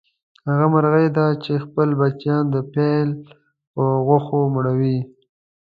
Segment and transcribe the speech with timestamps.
[0.47, 3.09] هغه مرغه دی چې خپل بچیان د پیل
[3.73, 4.97] په غوښو مړوي.